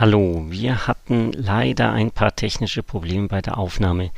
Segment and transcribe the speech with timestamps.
[0.00, 4.12] Hallo, wir hatten leider ein paar technische Probleme bei der Aufnahme.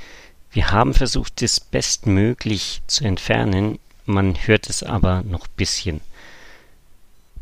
[0.50, 6.02] Wir haben versucht, das bestmöglich zu entfernen, man hört es aber noch bisschen.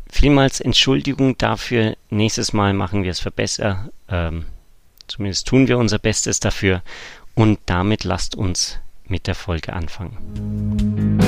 [0.09, 4.45] Vielmals Entschuldigung dafür, nächstes Mal machen wir es verbessern, ähm,
[5.07, 6.81] zumindest tun wir unser Bestes dafür
[7.35, 11.19] und damit lasst uns mit der Folge anfangen.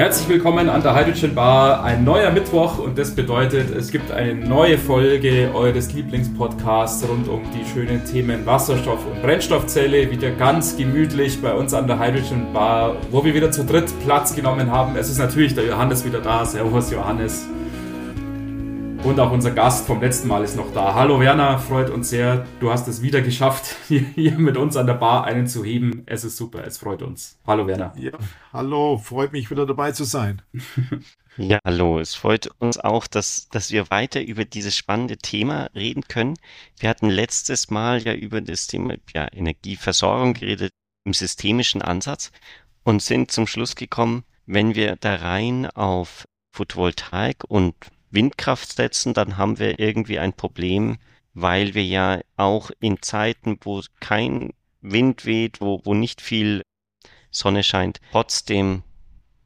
[0.00, 1.84] Herzlich willkommen an der Hydrogen Bar.
[1.84, 7.42] Ein neuer Mittwoch und das bedeutet, es gibt eine neue Folge eures Lieblingspodcasts rund um
[7.52, 10.10] die schönen Themen Wasserstoff und Brennstoffzelle.
[10.10, 14.34] Wieder ganz gemütlich bei uns an der Hydrogen Bar, wo wir wieder zu dritt Platz
[14.34, 14.96] genommen haben.
[14.96, 16.46] Es ist natürlich der Johannes wieder da.
[16.46, 17.46] Servus Johannes.
[19.02, 20.94] Und auch unser Gast vom letzten Mal ist noch da.
[20.94, 22.46] Hallo Werner, freut uns sehr.
[22.60, 26.02] Du hast es wieder geschafft, hier mit uns an der Bar einen zu heben.
[26.04, 27.38] Es ist super, es freut uns.
[27.46, 27.94] Hallo Werner.
[27.96, 28.12] Ja,
[28.52, 30.42] hallo, freut mich wieder dabei zu sein.
[31.36, 32.00] Ja, hallo.
[32.00, 36.34] Es freut uns auch, dass, dass wir weiter über dieses spannende Thema reden können.
[36.78, 40.72] Wir hatten letztes Mal ja über das Thema ja, Energieversorgung geredet
[41.04, 42.32] im systemischen Ansatz
[42.82, 47.74] und sind zum Schluss gekommen, wenn wir da rein auf Photovoltaik und
[48.10, 50.98] Windkraft setzen, dann haben wir irgendwie ein Problem,
[51.34, 56.62] weil wir ja auch in Zeiten, wo kein Wind weht, wo, wo nicht viel
[57.30, 58.82] Sonne scheint, trotzdem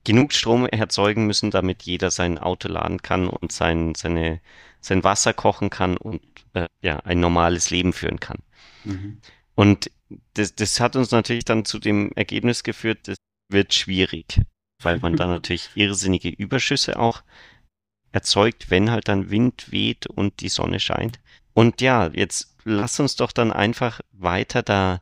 [0.04, 4.40] genug Strom erzeugen müssen, damit jeder sein Auto laden kann und sein, seine,
[4.80, 8.38] sein Wasser kochen kann und äh, ja, ein normales Leben führen kann.
[8.84, 9.18] Mhm.
[9.54, 9.90] Und
[10.34, 13.16] das, das hat uns natürlich dann zu dem Ergebnis geführt, das
[13.48, 14.40] wird schwierig,
[14.82, 17.22] weil man dann natürlich irrsinnige Überschüsse auch
[18.14, 21.18] erzeugt, wenn halt dann Wind weht und die Sonne scheint.
[21.52, 25.00] Und ja, jetzt lass uns doch dann einfach weiter da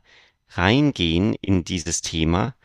[0.49, 2.55] reingehen in dieses Thema.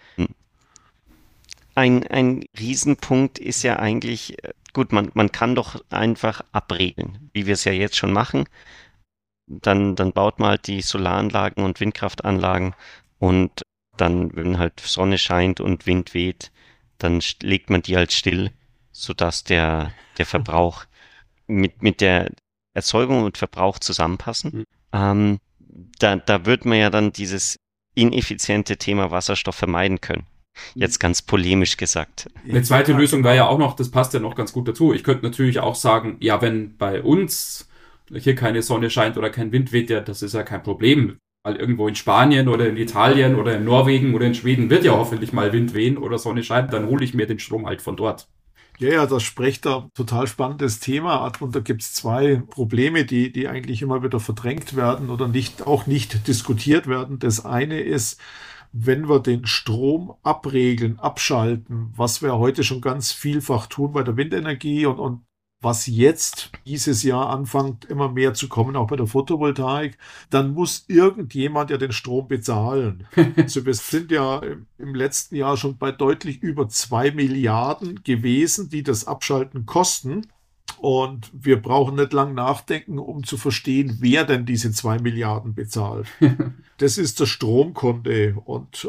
[1.74, 7.46] Ein, ein Riesenpunkt ist ja eigentlich, äh, gut, man, man kann doch einfach abregeln, wie
[7.46, 8.48] wir es ja jetzt schon machen.
[9.46, 12.74] Dann, dann baut man halt die Solaranlagen und Windkraftanlagen
[13.18, 13.62] und
[13.96, 16.50] dann, wenn halt Sonne scheint und Wind weht,
[16.98, 18.50] dann legt man die halt still
[18.98, 20.84] sodass der, der Verbrauch
[21.46, 22.30] mit, mit der
[22.74, 24.50] Erzeugung und Verbrauch zusammenpassen.
[24.52, 24.64] Mhm.
[24.92, 25.38] Ähm,
[25.98, 27.56] da, da wird man ja dann dieses
[27.94, 30.26] ineffiziente Thema Wasserstoff vermeiden können.
[30.74, 30.82] Mhm.
[30.82, 32.28] Jetzt ganz polemisch gesagt.
[32.48, 34.92] Eine zweite Lösung wäre ja auch noch, das passt ja noch ganz gut dazu.
[34.92, 37.68] Ich könnte natürlich auch sagen, ja, wenn bei uns
[38.12, 41.18] hier keine Sonne scheint oder kein Wind weht, ja, das ist ja kein Problem.
[41.44, 44.92] Weil irgendwo in Spanien oder in Italien oder in Norwegen oder in Schweden wird ja
[44.92, 47.96] hoffentlich mal Wind wehen oder Sonne scheint, dann hole ich mir den Strom halt von
[47.96, 48.28] dort.
[48.80, 53.32] Ja, ja, das spricht da total spannendes Thema Und da gibt es zwei Probleme, die,
[53.32, 57.18] die eigentlich immer wieder verdrängt werden oder nicht, auch nicht diskutiert werden.
[57.18, 58.20] Das eine ist,
[58.72, 64.16] wenn wir den Strom abregeln, abschalten, was wir heute schon ganz vielfach tun bei der
[64.16, 65.24] Windenergie und, und
[65.60, 69.98] was jetzt dieses Jahr anfängt, immer mehr zu kommen, auch bei der Photovoltaik,
[70.30, 73.06] dann muss irgendjemand ja den Strom bezahlen.
[73.36, 74.40] also wir sind ja
[74.78, 80.26] im letzten Jahr schon bei deutlich über zwei Milliarden gewesen, die das Abschalten kosten.
[80.78, 86.06] Und wir brauchen nicht lang nachdenken, um zu verstehen, wer denn diese zwei Milliarden bezahlt.
[86.76, 88.36] das ist der Stromkunde.
[88.44, 88.88] Und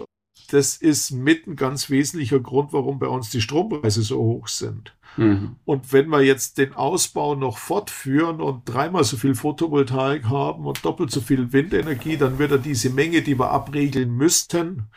[0.52, 4.96] das ist mit ein ganz wesentlicher Grund, warum bei uns die Strompreise so hoch sind.
[5.20, 5.56] Mhm.
[5.66, 10.84] Und wenn wir jetzt den Ausbau noch fortführen und dreimal so viel Photovoltaik haben und
[10.86, 14.88] doppelt so viel Windenergie, dann wird ja diese Menge, die wir abregeln müssten,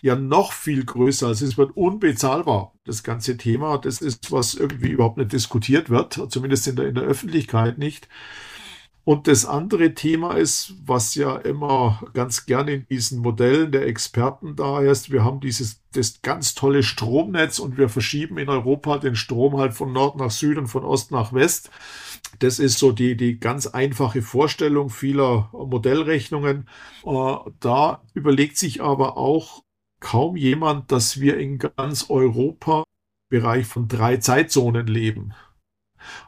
[0.00, 1.26] ja noch viel größer.
[1.26, 3.76] Also es wird unbezahlbar, das ganze Thema.
[3.78, 8.08] Das ist, was irgendwie überhaupt nicht diskutiert wird, zumindest in der, in der Öffentlichkeit nicht.
[9.08, 14.56] Und das andere Thema ist, was ja immer ganz gerne in diesen Modellen der Experten
[14.56, 19.14] da ist, wir haben dieses das ganz tolle Stromnetz und wir verschieben in Europa den
[19.14, 21.70] Strom halt von Nord nach Süd und von Ost nach West.
[22.40, 26.68] Das ist so die, die ganz einfache Vorstellung vieler Modellrechnungen.
[27.04, 29.62] Äh, da überlegt sich aber auch
[30.00, 32.82] kaum jemand, dass wir in ganz Europa
[33.28, 35.32] Bereich von drei Zeitzonen leben.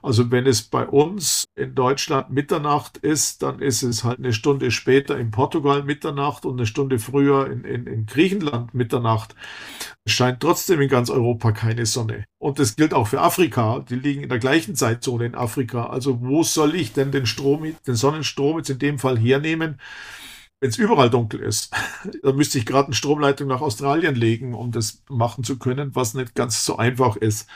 [0.02, 4.70] Also wenn es bei uns in Deutschland Mitternacht ist, dann ist es halt eine Stunde
[4.70, 9.34] später in Portugal Mitternacht und eine Stunde früher in, in, in Griechenland Mitternacht.
[10.04, 12.25] Es scheint trotzdem in ganz Europa keine Sonne.
[12.38, 13.80] Und das gilt auch für Afrika.
[13.88, 15.86] Die liegen in der gleichen Zeitzone in Afrika.
[15.86, 19.78] Also wo soll ich denn den Strom, den Sonnenstrom jetzt in dem Fall hernehmen?
[20.60, 21.72] Wenn es überall dunkel ist,
[22.22, 26.14] dann müsste ich gerade eine Stromleitung nach Australien legen, um das machen zu können, was
[26.14, 27.49] nicht ganz so einfach ist.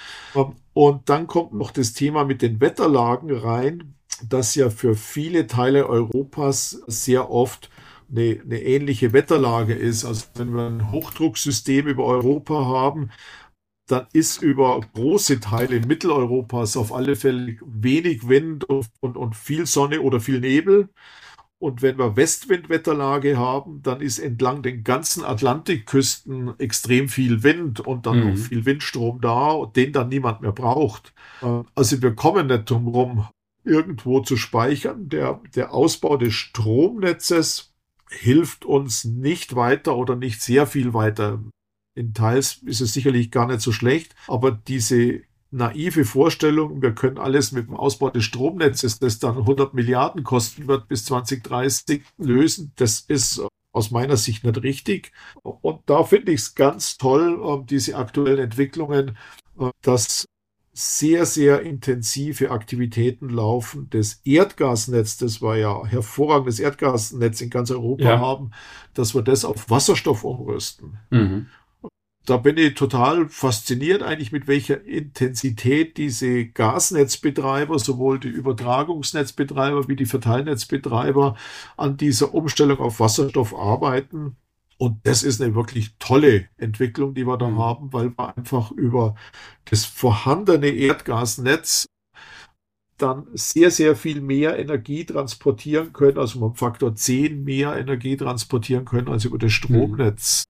[0.72, 3.94] Und dann kommt noch das Thema mit den Wetterlagen rein.
[4.28, 7.70] dass ja für viele Teile Europas sehr oft
[8.10, 10.05] eine, eine ähnliche Wetterlage ist.
[10.05, 13.10] Also wenn wir ein Hochdrucksystem über Europa haben,
[13.87, 19.66] dann ist über große Teile Mitteleuropas auf alle Fälle wenig Wind und, und, und, viel
[19.66, 20.88] Sonne oder viel Nebel.
[21.62, 28.04] Und wenn wir Westwindwetterlage haben, dann ist entlang den ganzen Atlantikküsten extrem viel Wind und
[28.06, 28.32] dann mhm.
[28.32, 31.14] auch viel Windstrom da, den dann niemand mehr braucht.
[31.76, 33.28] Also wir kommen nicht drum rum,
[33.62, 35.08] irgendwo zu speichern.
[35.08, 37.72] Der, der Ausbau des Stromnetzes
[38.10, 41.44] hilft uns nicht weiter oder nicht sehr viel weiter.
[41.94, 45.22] In Teils ist es sicherlich gar nicht so schlecht, aber diese
[45.52, 50.66] naive Vorstellung, wir können alles mit dem Ausbau des Stromnetzes, das dann 100 Milliarden kosten
[50.66, 52.72] wird bis 2030, lösen.
[52.76, 55.12] Das ist aus meiner Sicht nicht richtig.
[55.43, 59.16] Und da finde ich es ganz toll, ähm, diese aktuellen Entwicklungen,
[59.58, 60.26] äh, dass
[60.75, 63.88] sehr, sehr intensive Aktivitäten laufen.
[63.90, 68.19] Das Erdgasnetz, das war ja hervorragendes Erdgasnetz in ganz Europa ja.
[68.19, 68.52] haben,
[68.94, 70.98] dass wir das auf Wasserstoff umrüsten.
[71.10, 71.46] Mhm
[72.24, 79.96] da bin ich total fasziniert eigentlich, mit welcher Intensität diese Gasnetzbetreiber, sowohl die Übertragungsnetzbetreiber wie
[79.96, 81.36] die Verteilnetzbetreiber
[81.76, 84.36] an dieser Umstellung auf Wasserstoff arbeiten.
[84.78, 87.58] Und das ist eine wirklich tolle Entwicklung, die wir da mhm.
[87.58, 89.16] haben, weil wir einfach über
[89.64, 91.86] das vorhandene Erdgasnetz
[92.98, 98.84] dann sehr, sehr viel mehr Energie transportieren können, also um Faktor 10 mehr Energie transportieren
[98.84, 99.54] können als über das mhm.
[99.54, 100.44] Stromnetz.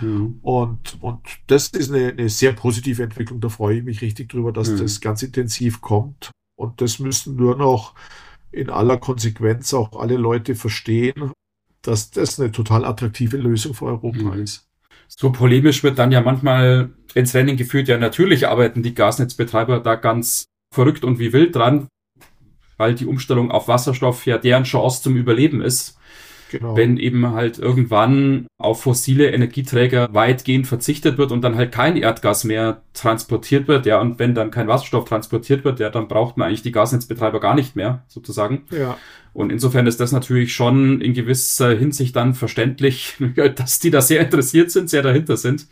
[0.00, 0.38] Mhm.
[0.42, 3.40] Und, und das ist eine, eine, sehr positive Entwicklung.
[3.40, 4.78] Da freue ich mich richtig drüber, dass mhm.
[4.78, 6.30] das ganz intensiv kommt.
[6.56, 7.94] Und das müssen nur noch
[8.50, 11.32] in aller Konsequenz auch alle Leute verstehen,
[11.80, 14.42] dass das eine total attraktive Lösung für Europa mhm.
[14.42, 14.68] ist.
[15.08, 17.88] So polemisch wird dann ja manchmal ins Rennen geführt.
[17.88, 21.88] Ja, natürlich arbeiten die Gasnetzbetreiber da ganz verrückt und wie wild dran,
[22.78, 25.98] weil die Umstellung auf Wasserstoff ja deren Chance zum Überleben ist.
[26.52, 26.76] Genau.
[26.76, 32.44] Wenn eben halt irgendwann auf fossile Energieträger weitgehend verzichtet wird und dann halt kein Erdgas
[32.44, 36.48] mehr transportiert wird, ja, und wenn dann kein Wasserstoff transportiert wird, ja, dann braucht man
[36.48, 38.66] eigentlich die Gasnetzbetreiber gar nicht mehr, sozusagen.
[38.70, 38.98] Ja.
[39.32, 43.16] Und insofern ist das natürlich schon in gewisser Hinsicht dann verständlich,
[43.56, 45.68] dass die da sehr interessiert sind, sehr dahinter sind.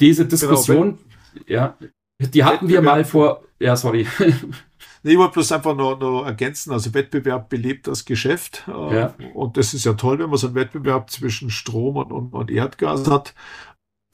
[0.00, 0.98] Diese genau, Diskussion,
[1.34, 1.76] genau, ja,
[2.18, 4.06] die hatten wir mal vor, ja, sorry.
[5.02, 8.64] Nee, ich wollte bloß einfach noch, noch ergänzen, also Wettbewerb belebt das Geschäft.
[8.68, 9.14] Äh, ja.
[9.34, 12.50] Und das ist ja toll, wenn man so einen Wettbewerb zwischen Strom und, und, und
[12.50, 13.34] Erdgas hat.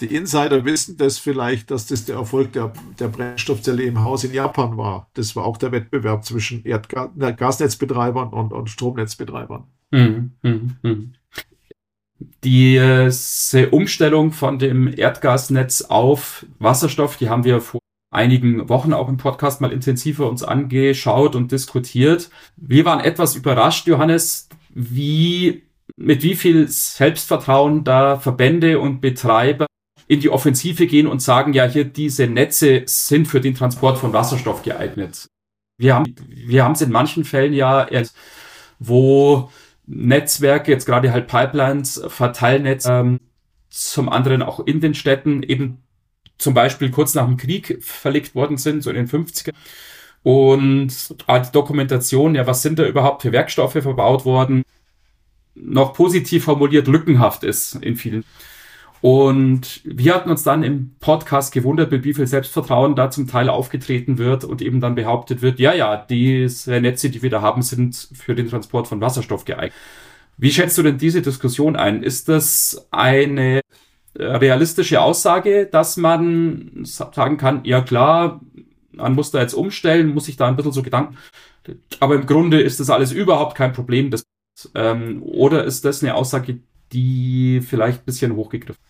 [0.01, 4.35] Die Insider wissen das vielleicht, dass das der Erfolg der, der Brennstoffzelle im Haus in
[4.35, 5.09] Japan war.
[5.15, 9.65] Das war auch der Wettbewerb zwischen Erdgas, Gasnetzbetreibern und, und Stromnetzbetreibern.
[9.93, 10.97] Mhm, mh, mh.
[12.43, 17.81] Diese Umstellung von dem Erdgasnetz auf Wasserstoff, die haben wir vor
[18.15, 22.31] einigen Wochen auch im Podcast mal intensiver uns angeschaut und diskutiert.
[22.57, 25.65] Wir waren etwas überrascht, Johannes, wie,
[25.97, 29.67] mit wie viel Selbstvertrauen da Verbände und Betreiber
[30.07, 34.13] in die Offensive gehen und sagen, ja, hier diese Netze sind für den Transport von
[34.13, 35.29] Wasserstoff geeignet.
[35.79, 37.89] Wir haben, wir haben es in manchen Fällen ja,
[38.79, 39.51] wo
[39.87, 43.21] Netzwerke, jetzt gerade halt Pipelines, Verteilnetz, ähm,
[43.71, 45.84] zum anderen auch in den Städten eben
[46.39, 49.53] zum Beispiel kurz nach dem Krieg verlegt worden sind, so in den 50er.
[50.23, 54.63] Und die Dokumentation, ja, was sind da überhaupt für Werkstoffe verbaut worden,
[55.55, 58.25] noch positiv formuliert lückenhaft ist in vielen.
[59.01, 63.51] Und wir hatten uns dann im Podcast gewundert, mit wie viel Selbstvertrauen da zum Teil
[63.51, 67.61] aufgetreten wird und eben dann behauptet wird, ja, ja, diese Netze, die wir da haben,
[67.61, 69.75] sind für den Transport von Wasserstoff geeignet.
[70.39, 72.03] Wie schätzt du denn diese Diskussion ein?
[72.03, 73.61] Ist das eine
[74.17, 78.41] realistische Aussage, dass man sagen kann, ja klar,
[78.93, 81.17] man muss da jetzt umstellen, muss sich da ein bisschen so Gedanken.
[82.01, 84.11] Aber im Grunde ist das alles überhaupt kein Problem.
[84.11, 84.27] Das,
[84.75, 86.61] ähm, oder ist das eine Aussage,
[86.93, 88.83] die vielleicht ein bisschen hochgegriffen?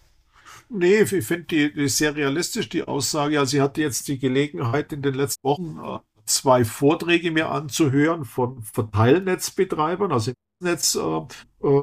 [0.68, 3.38] Nee, ich finde die, die sehr realistisch, die Aussage.
[3.38, 8.24] Also, sie hatte jetzt die Gelegenheit, in den letzten Wochen äh, zwei Vorträge mir anzuhören
[8.24, 11.82] von Verteilnetzbetreibern, also Netz, äh, äh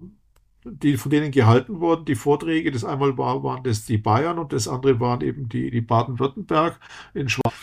[0.64, 2.72] die von denen gehalten wurden, die Vorträge.
[2.72, 6.80] Das einmal war, waren das die Bayern und das andere waren eben die, die Baden-Württemberg
[7.14, 7.54] in Schwarz.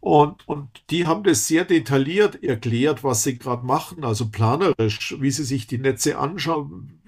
[0.00, 5.30] Und, und die haben das sehr detailliert erklärt, was sie gerade machen, also planerisch, wie
[5.30, 7.01] sie sich die Netze anschauen,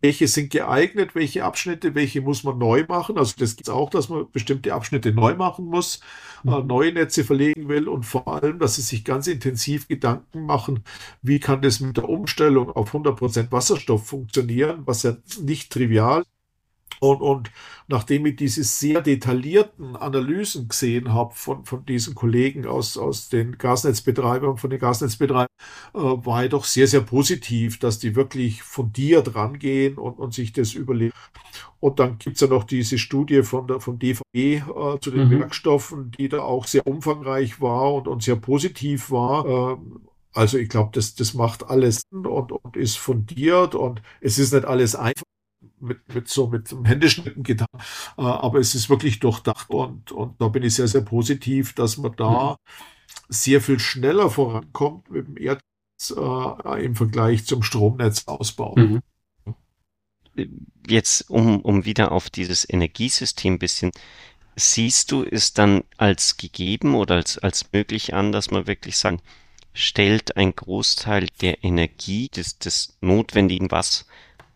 [0.00, 3.18] welche sind geeignet, welche Abschnitte, welche muss man neu machen.
[3.18, 6.00] Also das gibt es auch, dass man bestimmte Abschnitte neu machen muss,
[6.46, 6.66] äh, mhm.
[6.66, 10.84] neue Netze verlegen will und vor allem, dass sie sich ganz intensiv Gedanken machen,
[11.22, 16.24] wie kann das mit der Umstellung auf 100% Wasserstoff funktionieren, was ja nicht trivial
[17.00, 17.50] Und, und
[17.86, 23.58] nachdem ich diese sehr detaillierten Analysen gesehen habe von, von diesen Kollegen aus, aus den
[23.58, 25.46] Gasnetzbetreibern, von den Gasnetzbetreibern,
[25.94, 30.52] äh, war ich doch sehr, sehr positiv, dass die wirklich fundiert rangehen und, und sich
[30.52, 31.12] das überlegen.
[31.80, 34.60] Und dann gibt's ja noch diese Studie von der, vom DVE äh,
[35.00, 35.40] zu den mhm.
[35.40, 39.46] Werkstoffen, die da auch sehr umfangreich war und, und sehr positiv war.
[39.46, 39.76] Äh,
[40.32, 44.64] also ich glaube, das, das macht alles und, und ist fundiert und es ist nicht
[44.64, 45.24] alles einfach
[45.80, 47.68] mit, mit so mit einem Händeschnippen getan.
[48.16, 51.98] Äh, aber es ist wirklich durchdacht und, und da bin ich sehr, sehr positiv, dass
[51.98, 52.56] man da mhm.
[53.28, 55.64] sehr viel schneller vorankommt mit dem Erdgas
[56.16, 58.74] äh, im Vergleich zum Stromnetzausbau.
[58.76, 59.00] Mhm.
[60.86, 63.90] Jetzt, um, um wieder auf dieses Energiesystem ein bisschen,
[64.54, 69.20] siehst du es dann als gegeben oder als, als möglich an, dass man wirklich sagen,
[69.72, 74.06] stellt ein Großteil der Energie des, des notwendigen was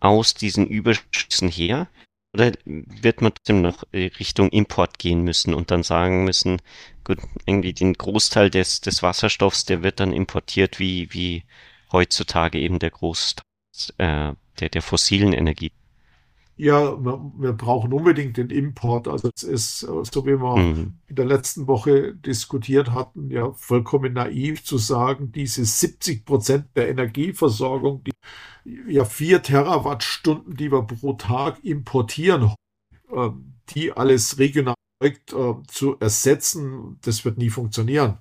[0.02, 1.88] aus diesen Überschüssen her?
[2.34, 6.62] Oder wird man trotzdem noch Richtung Import gehen müssen und dann sagen müssen,
[7.04, 11.44] gut, irgendwie den Großteil des, des Wasserstoffs, der wird dann importiert, wie, wie
[11.92, 13.44] heutzutage eben der Großteil
[13.98, 15.72] äh, der, der fossilen Energie?
[16.56, 19.08] Ja, wir, wir, brauchen unbedingt den Import.
[19.08, 20.94] Also es ist, äh, so wie wir mhm.
[21.08, 26.88] in der letzten Woche diskutiert hatten, ja vollkommen naiv zu sagen, diese 70 Prozent der
[26.88, 28.12] Energieversorgung, die
[28.64, 32.54] ja vier Terawattstunden, die wir pro Tag importieren,
[33.10, 33.30] äh,
[33.70, 35.14] die alles regional äh,
[35.66, 38.18] zu ersetzen, das wird nie funktionieren.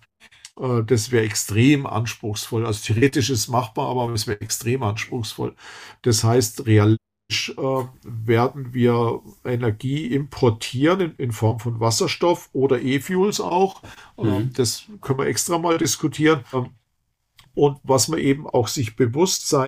[0.60, 2.66] Äh, das wäre extrem anspruchsvoll.
[2.66, 5.56] Also theoretisch ist es machbar, aber es wäre extrem anspruchsvoll.
[6.02, 13.40] Das heißt, realistisch äh, werden wir Energie importieren in, in, Form von Wasserstoff oder E-Fuels
[13.40, 13.82] auch.
[14.18, 14.54] Ähm, mhm.
[14.54, 16.44] das können wir extra mal diskutieren.
[16.54, 16.72] Ähm,
[17.54, 19.68] und was man eben auch sich bewusst sein,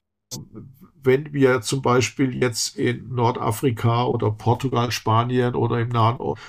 [1.04, 6.42] wenn wir zum Beispiel jetzt in Nordafrika oder Portugal, Spanien oder im Nahen Osten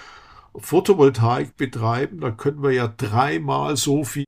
[0.56, 4.24] Photovoltaik betreiben, dann können wir ja dreimal so viel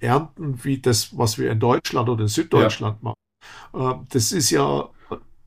[0.00, 3.04] ernten wie das, was wir in Deutschland oder in Süddeutschland ja.
[3.04, 3.98] machen.
[3.98, 4.88] Ähm, das ist ja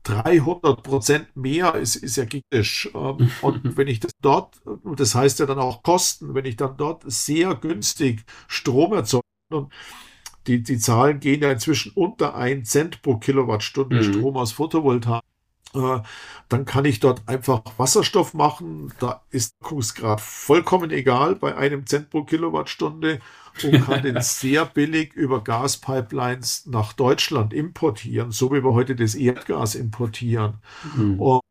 [0.04, 2.90] 300 Prozent mehr ist, ist ja gigantisch.
[2.94, 4.62] Ähm, und wenn ich das dort,
[4.96, 9.70] das heißt ja dann auch Kosten, wenn ich dann dort sehr günstig Strom erzeuge, und
[10.46, 14.02] die, die Zahlen gehen ja inzwischen unter 1 Cent pro Kilowattstunde mhm.
[14.02, 15.22] Strom aus Photovoltaik,
[15.74, 16.00] äh,
[16.48, 18.92] dann kann ich dort einfach Wasserstoff machen.
[19.00, 23.20] Da ist der Wirkungsgrad vollkommen egal bei einem Cent pro Kilowattstunde
[23.62, 29.14] und kann den sehr billig über Gaspipelines nach Deutschland importieren, so wie wir heute das
[29.14, 30.58] Erdgas importieren.
[30.96, 31.20] Mhm.
[31.20, 31.42] Und,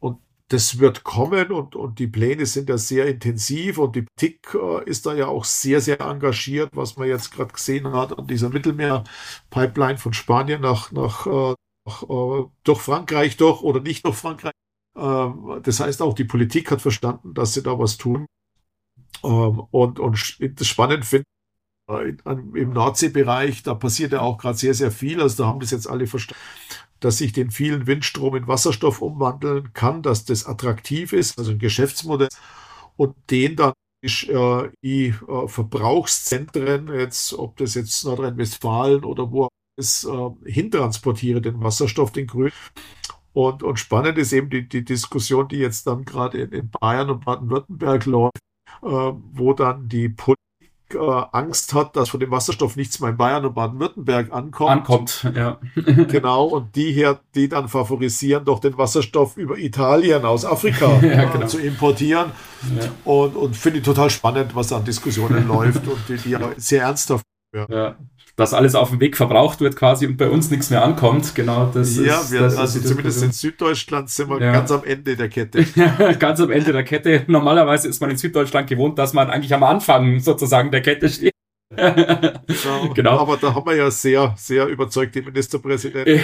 [0.00, 0.18] und
[0.50, 4.84] das wird kommen und, und die Pläne sind ja sehr intensiv und die Politik äh,
[4.84, 8.50] ist da ja auch sehr, sehr engagiert, was man jetzt gerade gesehen hat an dieser
[8.50, 11.54] Mittelmeer-Pipeline von Spanien nach, nach, äh,
[11.86, 14.52] nach äh, durch Frankreich doch oder nicht durch Frankreich.
[14.96, 18.26] Ähm, das heißt auch, die Politik hat verstanden, dass sie da was tun
[19.22, 21.26] ähm, und, und das spannend finde,
[21.88, 25.20] äh, im Nordseebereich, da passiert ja auch gerade sehr, sehr viel.
[25.20, 26.42] Also da haben das jetzt alle verstanden,
[27.00, 31.58] dass ich den vielen Windstrom in Wasserstoff umwandeln kann, dass das attraktiv ist, also ein
[31.58, 32.28] Geschäftsmodell
[32.96, 40.04] und den dann äh, die äh, Verbrauchszentren, jetzt, ob das jetzt Nordrhein-Westfalen oder wo es
[40.04, 42.52] äh, hintransportiere, den Wasserstoff, den Grün.
[43.32, 47.10] Und, und spannend ist eben die, die Diskussion, die jetzt dann gerade in, in Bayern
[47.10, 48.38] und Baden-Württemberg läuft,
[48.82, 50.49] äh, wo dann die Politik
[50.94, 54.70] äh, Angst hat, dass von dem Wasserstoff nichts mehr in Bayern und Baden-Württemberg ankommt.
[54.70, 55.58] Ankommt, ja.
[55.74, 61.24] genau, und die hier, die dann favorisieren, doch den Wasserstoff über Italien aus Afrika ja,
[61.24, 61.46] äh, genau.
[61.46, 62.32] zu importieren.
[62.78, 62.88] Ja.
[63.04, 67.24] Und, und finde ich total spannend, was an Diskussionen läuft und die, die sehr ernsthaft
[67.52, 67.96] ja
[68.40, 71.34] dass alles auf dem Weg verbraucht wird quasi und bei uns nichts mehr ankommt.
[71.34, 72.32] Genau, das ja, ist.
[72.32, 74.52] Ja, also zumindest in Süddeutschland sind wir ja.
[74.52, 75.66] ganz am Ende der Kette.
[76.18, 77.24] ganz am Ende der Kette.
[77.26, 81.34] Normalerweise ist man in Süddeutschland gewohnt, dass man eigentlich am Anfang sozusagen der Kette steht.
[81.76, 82.88] genau.
[82.94, 83.18] genau.
[83.18, 86.20] Aber da haben wir ja sehr, sehr überzeugte Ministerpräsidenten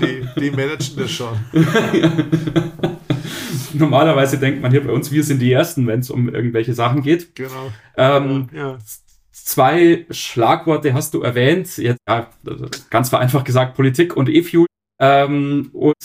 [0.00, 1.38] die, die managen das schon.
[3.72, 7.02] Normalerweise denkt man hier bei uns, wir sind die Ersten, wenn es um irgendwelche Sachen
[7.02, 7.36] geht.
[7.36, 7.70] Genau.
[7.96, 8.78] Ähm, ja.
[9.50, 12.28] Zwei Schlagworte hast du erwähnt, jetzt ja,
[12.88, 14.66] ganz vereinfacht gesagt Politik und E-Fuel.
[15.00, 15.96] Ähm, und,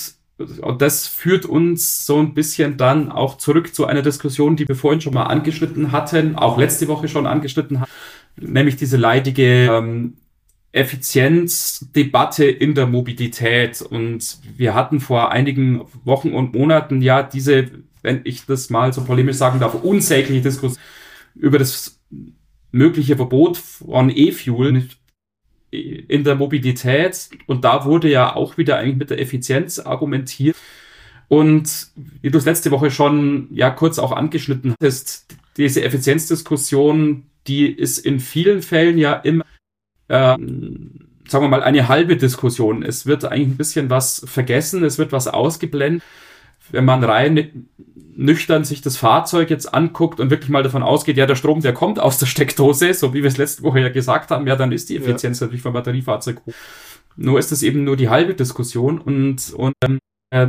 [0.62, 4.75] und das führt uns so ein bisschen dann auch zurück zu einer Diskussion, die wir
[4.75, 7.92] vorhin schon mal angeschnitten hatten, auch letzte Woche schon angeschnitten hatten,
[8.36, 10.18] nämlich diese leidige ähm,
[10.72, 13.80] Effizienzdebatte in der Mobilität.
[13.84, 17.70] Und wir hatten vor einigen Wochen und Monaten ja diese,
[18.02, 20.82] wenn ich das mal so polemisch sagen darf, unsägliche Diskussion
[21.36, 22.00] über das
[22.75, 24.89] mögliche Verbot von E-Fuel
[25.72, 27.29] in der Mobilität.
[27.48, 30.58] Und da wurde ja auch wieder eigentlich mit der Effizienz argumentiert.
[31.29, 31.88] Und
[32.22, 35.25] wie du es letzte Woche schon ja kurz auch angeschnitten hast,
[35.58, 39.46] diese Effizienzdiskussion, die ist in vielen Fällen ja immer,
[40.10, 42.84] äh, sagen wir mal, eine halbe Diskussion.
[42.84, 46.03] Es wird eigentlich ein bisschen was vergessen, es wird was ausgeblendet.
[46.72, 47.70] Wenn man rein
[48.15, 51.74] nüchtern sich das Fahrzeug jetzt anguckt und wirklich mal davon ausgeht, ja, der Strom, der
[51.74, 54.72] kommt aus der Steckdose, so wie wir es letzte Woche ja gesagt haben, ja, dann
[54.72, 55.45] ist die Effizienz ja.
[55.45, 56.53] natürlich vom Batteriefahrzeug hoch.
[57.17, 59.74] Nur ist es eben nur die halbe Diskussion und, und
[60.31, 60.48] äh,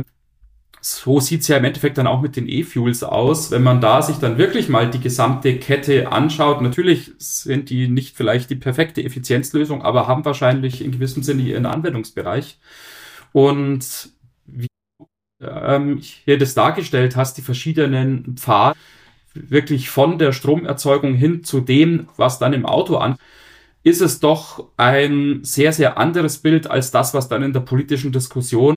[0.81, 3.51] so sieht's ja im Endeffekt dann auch mit den E-Fuels aus.
[3.51, 8.15] Wenn man da sich dann wirklich mal die gesamte Kette anschaut, natürlich sind die nicht
[8.15, 12.59] vielleicht die perfekte Effizienzlösung, aber haben wahrscheinlich in gewissem Sinne ihren Anwendungsbereich.
[13.33, 14.09] Und
[14.45, 14.67] wie
[15.41, 18.77] ähm, hier das dargestellt hast, die verschiedenen Pfade,
[19.33, 23.17] wirklich von der Stromerzeugung hin zu dem, was dann im Auto an,
[23.83, 28.11] ist es doch ein sehr, sehr anderes Bild als das, was dann in der politischen
[28.11, 28.75] Diskussion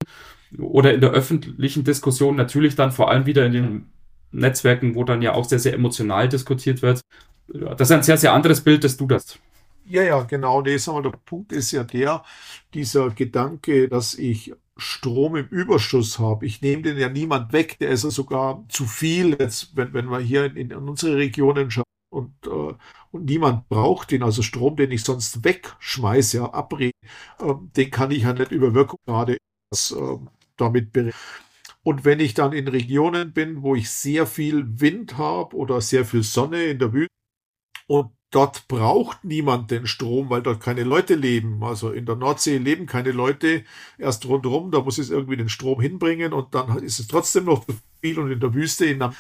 [0.59, 3.87] oder in der öffentlichen Diskussion natürlich dann vor allem wieder in den
[4.33, 7.01] Netzwerken, wo dann ja auch sehr, sehr emotional diskutiert wird.
[7.49, 9.39] Das ist ein sehr, sehr anderes Bild, das du das.
[9.87, 10.63] Ja, ja, genau.
[10.63, 12.23] Nee, sagen wir, der Punkt ist ja der,
[12.75, 16.47] dieser Gedanke, dass ich Strom im Überschuss habe.
[16.47, 20.11] Ich nehme den ja niemand weg, der ist ja sogar zu viel, jetzt, wenn, wenn
[20.11, 22.75] wir hier in, in unsere Regionen schauen und, äh,
[23.13, 26.93] und niemand braucht den, also Strom, den ich sonst wegschmeiße, ja, abrede,
[27.39, 30.19] äh, den kann ich ja nicht über Wirkung gerade äh,
[30.57, 31.15] damit berechnen.
[31.83, 36.05] Und wenn ich dann in Regionen bin, wo ich sehr viel Wind habe oder sehr
[36.05, 37.09] viel Sonne in der Wüste
[37.87, 41.63] und dort braucht niemand den Strom, weil dort keine Leute leben.
[41.63, 43.65] Also in der Nordsee leben keine Leute
[43.99, 47.65] erst rundherum, da muss es irgendwie den Strom hinbringen und dann ist es trotzdem noch
[48.01, 49.11] viel und in der Wüste in, äh,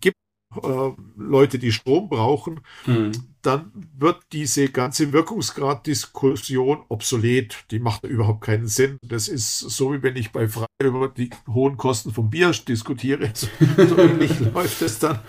[0.00, 0.16] gibt
[0.62, 3.12] äh, Leute, die Strom brauchen, mhm.
[3.42, 7.64] dann wird diese ganze Wirkungsgrad-Diskussion obsolet.
[7.70, 8.98] Die macht überhaupt keinen Sinn.
[9.02, 13.30] Das ist so, wie wenn ich bei Frei über die hohen Kosten vom Bier diskutiere.
[13.34, 13.46] So,
[13.76, 15.20] so ähnlich läuft es dann.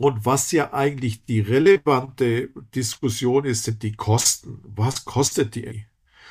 [0.00, 4.62] Und was ja eigentlich die relevante Diskussion ist, sind die Kosten.
[4.74, 5.84] Was kostet die?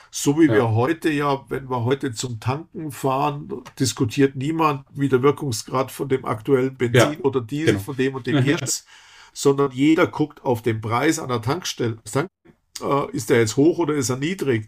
[0.09, 0.53] So wie ja.
[0.53, 6.09] wir heute ja, wenn wir heute zum Tanken fahren, diskutiert niemand, wie der Wirkungsgrad von
[6.09, 7.19] dem aktuellen Benzin ja.
[7.19, 7.79] oder Diesel genau.
[7.79, 8.37] von dem und dem.
[8.43, 8.87] Herz,
[9.33, 11.99] sondern jeder guckt auf den Preis an der Tankstelle.
[12.15, 14.67] Äh, ist der jetzt hoch oder ist er niedrig?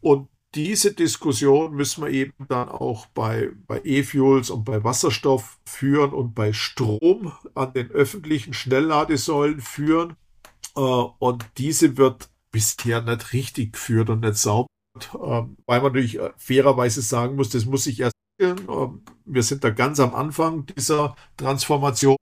[0.00, 6.12] Und diese Diskussion müssen wir eben dann auch bei, bei E-Fuels und bei Wasserstoff führen
[6.12, 10.16] und bei Strom an den öffentlichen Schnellladesäulen führen.
[10.76, 14.68] Äh, und diese wird bisher nicht richtig geführt und nicht sauber.
[15.14, 18.12] Ähm, weil man natürlich äh, fairerweise sagen muss, das muss sich erst.
[18.38, 22.16] Ähm, wir sind da ganz am Anfang dieser Transformation.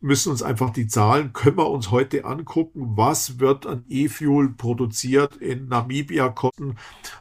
[0.00, 5.36] Müssen uns einfach die Zahlen, können wir uns heute angucken, was wird an E-Fuel produziert
[5.36, 6.76] in Namibia kosten,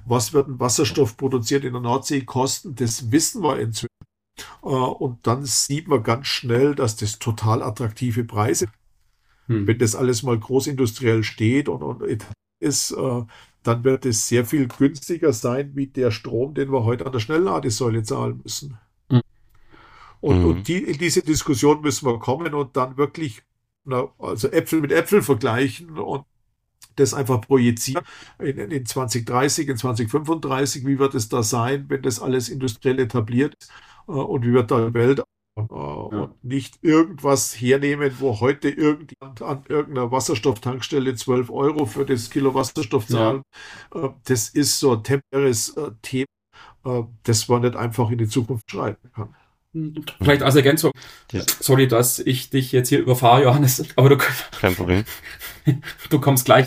[0.06, 3.90] was wird an Wasserstoff produziert in der Nordsee kosten, das wissen wir inzwischen.
[4.64, 8.68] Äh, und dann sieht man ganz schnell, dass das total attraktive Preise
[9.50, 9.68] hm.
[9.68, 12.04] Wenn das alles mal großindustriell steht und, und
[12.62, 13.24] ist, äh,
[13.64, 17.20] dann wird es sehr viel günstiger sein, wie der Strom, den wir heute an der
[17.20, 18.78] Schnellladesäule zahlen müssen.
[20.22, 20.46] Und, mhm.
[20.46, 23.44] und die, in diese Diskussion müssen wir kommen und dann wirklich,
[23.86, 26.26] na, also Äpfel mit Äpfel vergleichen und
[27.00, 28.04] das einfach projizieren
[28.40, 33.56] in, in 2030, in 2035, wie wird es da sein, wenn das alles industriell etabliert
[33.60, 33.72] ist
[34.08, 35.24] äh, und wie wird da die Welt
[35.56, 42.30] äh, und nicht irgendwas hernehmen, wo heute irgendjemand an irgendeiner Wasserstofftankstelle 12 Euro für das
[42.30, 43.42] Kilo Wasserstoff zahlt.
[43.94, 44.06] Ja.
[44.06, 46.26] Äh, das ist so ein temporäres Thema,
[47.24, 49.36] das man nicht einfach in die Zukunft schreiten kann.
[50.18, 50.92] Vielleicht als Ergänzung,
[51.60, 55.04] sorry, dass ich dich jetzt hier überfahre, Johannes, aber du, Kein Problem.
[56.10, 56.66] du kommst gleich.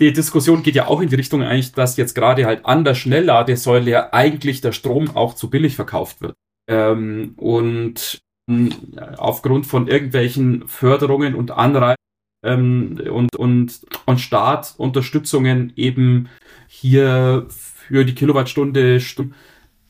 [0.00, 2.94] Die Diskussion geht ja auch in die Richtung eigentlich, dass jetzt gerade halt an der
[2.94, 6.34] Schnellladesäule ja eigentlich der Strom auch zu billig verkauft wird.
[6.68, 8.18] Ähm, und
[8.50, 8.70] äh,
[9.16, 11.96] aufgrund von irgendwelchen Förderungen und Anreizen
[12.44, 16.28] ähm, und, und, und Staatunterstützungen eben
[16.66, 19.00] hier für die Kilowattstunde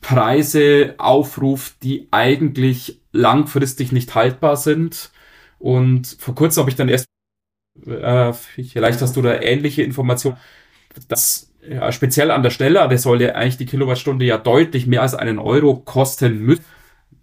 [0.01, 5.11] Preise aufruft, die eigentlich langfristig nicht haltbar sind.
[5.57, 7.07] Und vor kurzem habe ich dann erst,
[7.85, 10.37] äh, vielleicht hast du da ähnliche Informationen,
[11.07, 15.01] dass ja, speziell an der Stelle, der soll ja eigentlich die Kilowattstunde ja deutlich mehr
[15.01, 16.63] als einen Euro kosten müssen,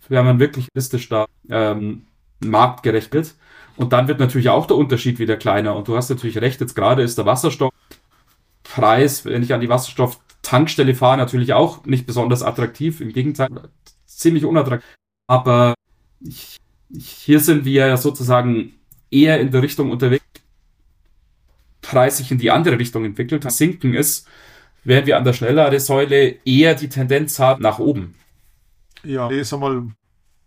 [0.08, 2.06] wenn man wirklich listisch da ähm,
[2.40, 3.34] marktgerecht wird.
[3.76, 5.76] Und dann wird natürlich auch der Unterschied wieder kleiner.
[5.76, 9.68] Und du hast natürlich recht, jetzt gerade ist der Wasserstoffpreis, wenn ich an die
[10.46, 13.00] Wasserstofftankstelle fahre, natürlich auch nicht besonders attraktiv.
[13.00, 13.48] Im Gegenteil,
[14.06, 14.88] ziemlich unattraktiv.
[15.28, 15.74] Aber
[16.20, 16.56] ich,
[16.96, 18.74] hier sind wir ja sozusagen
[19.10, 20.24] eher in der Richtung unterwegs,
[21.82, 24.26] Preis sich in die andere Richtung entwickelt, sinken ist,
[24.82, 28.14] während wir an der Schnellladesäule eher die Tendenz haben nach oben.
[29.04, 29.86] Ja, ich sag mal,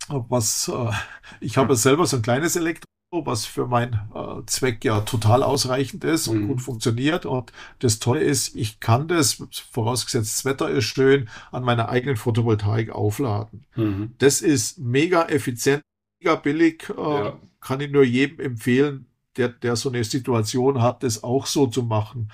[0.10, 0.92] was, äh,
[1.40, 6.04] ich habe selber so ein kleines Elektro was für meinen äh, Zweck ja total ausreichend
[6.04, 6.48] ist und mhm.
[6.48, 7.26] gut funktioniert.
[7.26, 12.18] Und das Tolle ist, ich kann das, vorausgesetzt das Wetter ist schön, an meiner eigenen
[12.18, 13.66] Photovoltaik aufladen.
[13.76, 14.14] Mhm.
[14.20, 15.82] Das ist mega effizient,
[16.22, 17.40] mega billig, äh, ja.
[17.60, 19.06] kann ich nur jedem empfehlen,
[19.38, 22.32] der, der so eine Situation hat, das auch so zu machen.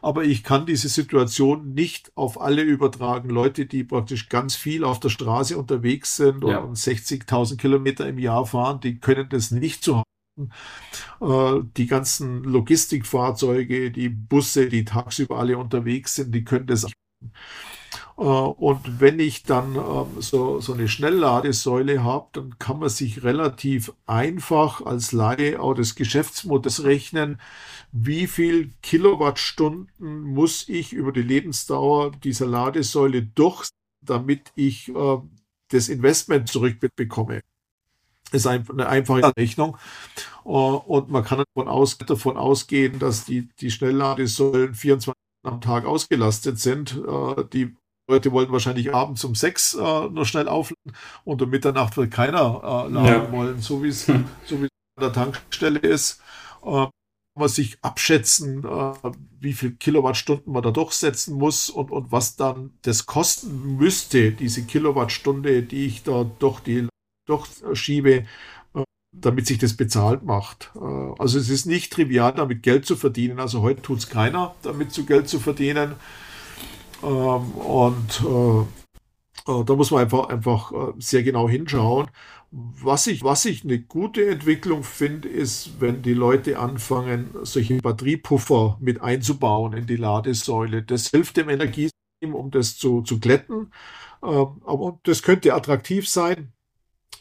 [0.00, 3.30] Aber ich kann diese Situation nicht auf alle übertragen.
[3.30, 6.58] Leute, die praktisch ganz viel auf der Straße unterwegs sind ja.
[6.58, 10.02] und 60.000 Kilometer im Jahr fahren, die können das nicht zu
[11.20, 16.86] die ganzen Logistikfahrzeuge, die Busse, die tagsüber alle unterwegs sind, die können das.
[18.16, 23.24] Äh, und wenn ich dann ähm, so, so eine Schnellladesäule habe, dann kann man sich
[23.24, 27.40] relativ einfach als Laie auch das Geschäftsmodell rechnen,
[27.92, 33.68] wie viel Kilowattstunden muss ich über die Lebensdauer dieser Ladesäule durch,
[34.00, 35.18] damit ich äh,
[35.70, 37.42] das Investment zurückbekomme
[38.34, 39.76] ist eine einfache Rechnung.
[40.44, 45.14] Äh, und man kann davon, aus, davon ausgehen, dass die, die Schnellladesäulen 24
[45.46, 47.00] am Tag ausgelastet sind.
[47.06, 47.74] Äh, die
[48.08, 50.92] Leute wollen wahrscheinlich abends um sechs äh, nur schnell aufladen
[51.24, 53.32] und um Mitternacht wird keiner laden ja.
[53.32, 54.26] wollen, so wie es hm.
[54.44, 56.20] so wie an der Tankstelle ist.
[56.62, 56.90] Kann
[57.40, 58.62] man sich abschätzen,
[59.40, 64.64] wie viel Kilowattstunden man da durchsetzen muss und, und was dann das kosten müsste, diese
[64.64, 66.86] Kilowattstunde, die ich da durch die
[67.26, 68.24] durchschiebe,
[68.74, 68.82] äh,
[69.12, 70.70] damit sich das bezahlt macht.
[70.76, 73.40] Äh, also es ist nicht trivial, damit Geld zu verdienen.
[73.40, 75.94] Also heute tut es keiner, damit zu Geld zu verdienen.
[77.02, 82.08] Ähm, und äh, da muss man einfach, einfach sehr genau hinschauen.
[82.56, 88.78] Was ich, was ich eine gute Entwicklung finde, ist, wenn die Leute anfangen, solche Batteriepuffer
[88.80, 90.84] mit einzubauen in die Ladesäule.
[90.84, 93.72] Das hilft dem Energiesystem, um das zu, zu glätten.
[94.22, 96.52] Ähm, aber das könnte attraktiv sein.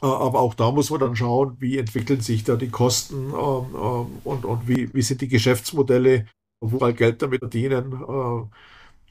[0.03, 3.65] Äh, aber auch da muss man dann schauen, wie entwickeln sich da die Kosten ähm,
[3.73, 6.27] ähm, und, und wie, wie sind die Geschäftsmodelle,
[6.59, 7.93] wo wir Geld damit verdienen.
[7.93, 8.45] Äh,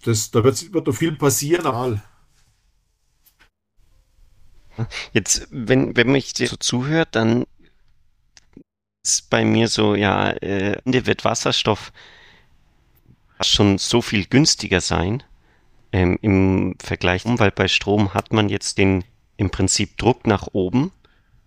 [0.04, 2.02] das, da wird, wird noch viel passieren.
[5.12, 7.46] Jetzt, wenn, wenn mich so zuhört, dann
[9.02, 11.92] ist bei mir so, ja, äh, Ende wird Wasserstoff
[13.40, 15.22] schon so viel günstiger sein
[15.92, 19.04] ähm, im Vergleich, weil bei Strom hat man jetzt den
[19.36, 20.92] im Prinzip Druck nach oben.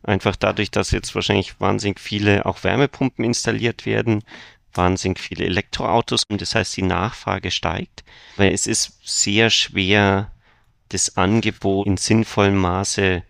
[0.04, 4.24] Einfach dadurch, dass jetzt wahrscheinlich wahnsinnig viele auch Wärmepumpen installiert werden,
[4.74, 8.04] wahnsinnig viele Elektroautos und das heißt, die Nachfrage steigt.
[8.36, 10.32] Weil es ist sehr schwer,
[10.89, 13.24] das Angebot in sinnvollem Maße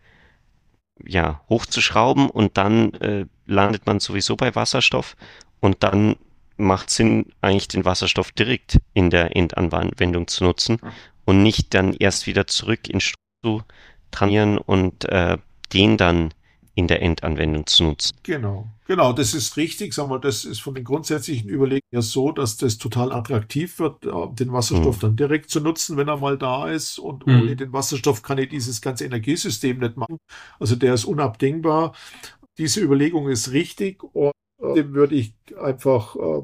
[1.05, 5.15] ja, hochzuschrauben und dann äh, landet man sowieso bei Wasserstoff
[5.59, 6.15] und dann
[6.57, 10.79] macht Sinn, eigentlich den Wasserstoff direkt in der Endanwendung zu nutzen
[11.25, 13.63] und nicht dann erst wieder zurück in Strom zu
[14.11, 15.37] trainieren und äh,
[15.73, 16.33] den dann
[16.75, 18.17] in der Endanwendung zu nutzen.
[18.23, 19.93] Genau, genau, das ist richtig.
[19.93, 24.05] Sagen wir, das ist von den grundsätzlichen Überlegungen ja so, dass das total attraktiv wird,
[24.05, 25.01] äh, den Wasserstoff mhm.
[25.01, 26.99] dann direkt zu nutzen, wenn er mal da ist.
[26.99, 27.41] Und mhm.
[27.41, 30.17] ohne den Wasserstoff kann ich dieses ganze Energiesystem nicht machen.
[30.59, 31.93] Also der ist unabdingbar.
[32.57, 36.41] Diese Überlegung ist richtig und äh, dem würde ich einfach äh,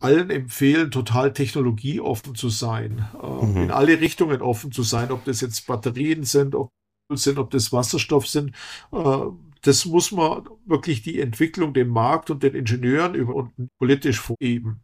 [0.00, 3.56] allen empfehlen, total technologieoffen zu sein, äh, mhm.
[3.56, 6.70] in alle Richtungen offen zu sein, ob das jetzt Batterien sind, ob
[7.12, 8.54] sind, ob das Wasserstoff sind.
[8.92, 9.26] Äh,
[9.62, 14.80] das muss man wirklich die Entwicklung dem Markt und den Ingenieuren über und politisch vorgeben.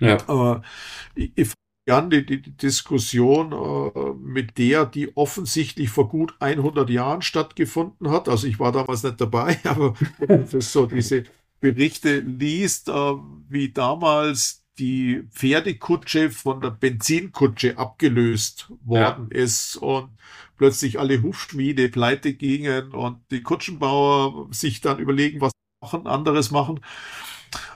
[0.00, 0.56] Ja.
[0.56, 0.60] Äh,
[1.14, 1.52] ich
[1.86, 8.28] gerne die, die Diskussion äh, mit der, die offensichtlich vor gut 100 Jahren stattgefunden hat.
[8.28, 9.94] Also ich war damals nicht dabei, aber
[10.28, 11.24] das so diese
[11.62, 19.38] Berichte liest, wie damals die Pferdekutsche von der Benzinkutsche abgelöst worden ja.
[19.38, 20.10] ist und
[20.56, 26.80] plötzlich alle Hufschmiede pleite gingen und die Kutschenbauer sich dann überlegen, was machen, anderes machen.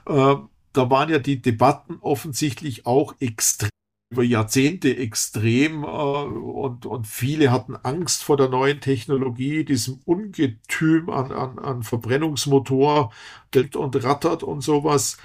[0.07, 0.35] Äh,
[0.73, 3.71] da waren ja die Debatten offensichtlich auch extrem
[4.11, 11.11] über Jahrzehnte extrem äh, und, und viele hatten Angst vor der neuen Technologie, diesem Ungetüm
[11.11, 13.13] an, an, an Verbrennungsmotor
[13.75, 15.19] und rattert und sowas.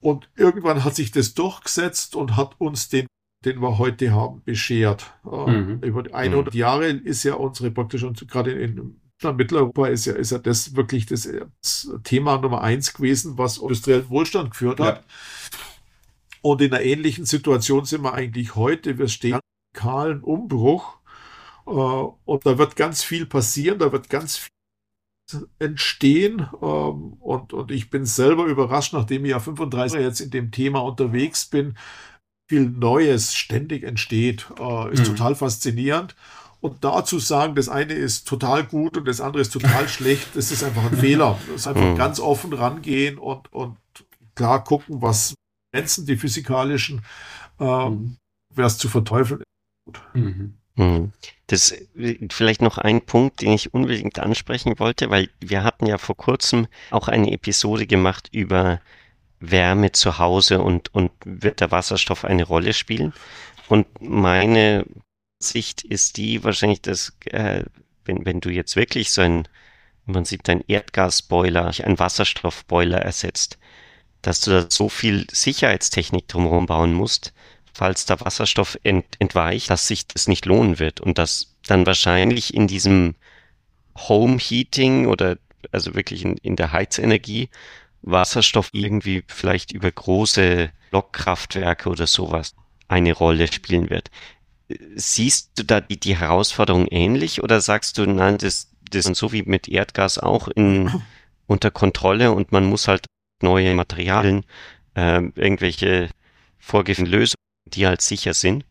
[0.00, 3.06] Und irgendwann hat sich das durchgesetzt und hat uns den,
[3.44, 5.12] den wir heute haben, beschert.
[5.24, 5.80] Mhm.
[5.82, 6.58] Über 100 mhm.
[6.58, 8.78] Jahre ist ja unsere praktisch, und gerade in,
[9.22, 11.28] in Mitteleuropa ist ja, ist ja das wirklich das,
[11.60, 14.96] das, Thema Nummer eins gewesen, was industriellen Wohlstand geführt hat.
[14.96, 15.04] Ja.
[16.42, 18.98] Und in einer ähnlichen Situation sind wir eigentlich heute.
[18.98, 19.40] Wir stehen
[19.74, 20.98] radikalen Umbruch.
[21.66, 26.48] Äh, und da wird ganz viel passieren, da wird ganz viel entstehen.
[26.62, 30.80] Ähm, und, und ich bin selber überrascht, nachdem ich ja 35 jetzt in dem Thema
[30.80, 31.76] unterwegs bin,
[32.48, 35.16] viel Neues ständig entsteht, äh, ist mhm.
[35.16, 36.16] total faszinierend.
[36.60, 40.50] Und dazu sagen, das eine ist total gut und das andere ist total schlecht, das
[40.50, 41.38] ist einfach ein Fehler.
[41.46, 41.96] Das ist einfach mhm.
[41.96, 43.76] ganz offen rangehen und, und
[44.34, 45.34] klar gucken, was
[45.72, 47.02] Grenzen, die physikalischen,
[47.58, 48.16] äh, mhm.
[48.54, 49.42] wäre es zu verteufeln.
[50.14, 50.54] Mhm.
[50.76, 51.12] mhm.
[51.46, 55.98] Das ist vielleicht noch ein Punkt, den ich unbedingt ansprechen wollte, weil wir hatten ja
[55.98, 58.80] vor kurzem auch eine Episode gemacht über
[59.40, 63.12] Wärme zu Hause und, und wird der Wasserstoff eine Rolle spielen.
[63.68, 64.86] Und meine
[65.42, 67.64] Sicht ist die wahrscheinlich, dass äh,
[68.04, 69.48] wenn, wenn du jetzt wirklich so ein,
[70.06, 73.58] im Prinzip dein Erdgasboiler, ein Wasserstoffboiler ersetzt,
[74.22, 77.32] dass du da so viel Sicherheitstechnik drumherum bauen musst,
[77.72, 82.54] falls der Wasserstoff ent, entweicht, dass sich das nicht lohnen wird und dass dann wahrscheinlich
[82.54, 83.14] in diesem
[83.96, 85.38] Home Heating oder
[85.72, 87.48] also wirklich in, in der Heizenergie
[88.02, 92.54] Wasserstoff irgendwie vielleicht über große Blockkraftwerke oder sowas
[92.88, 94.10] eine Rolle spielen wird.
[94.94, 99.32] Siehst du da die, die Herausforderung ähnlich oder sagst du, nein, das, das ist so
[99.32, 100.90] wie mit Erdgas auch in,
[101.46, 103.06] unter Kontrolle und man muss halt
[103.42, 104.44] neue Materialien,
[104.94, 106.10] äh, irgendwelche
[106.58, 108.64] vorgegebenen Lösungen, die halt sicher sind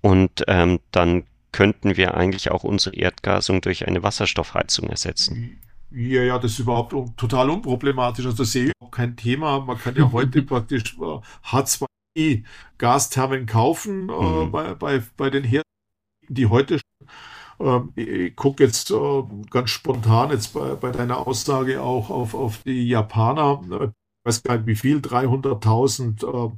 [0.00, 5.58] und ähm, dann könnten wir eigentlich auch unsere Erdgasung durch eine Wasserstoffheizung ersetzen.
[5.90, 8.26] Ja, ja, das ist überhaupt un total unproblematisch.
[8.26, 9.60] Also sehe ich auch kein Thema.
[9.60, 12.44] Man kann ja heute praktisch äh, H2
[12.76, 14.50] Gasthermen kaufen äh, mhm.
[14.50, 15.62] bei, bei, bei den Herstellern,
[16.28, 16.80] die heute
[17.60, 22.58] ähm, ich gucke jetzt äh, ganz spontan jetzt bei, bei deiner Aussage auch auf, auf
[22.64, 23.92] die Japaner.
[24.28, 26.52] Ich weiß gar nicht wie viel, 300.000 äh,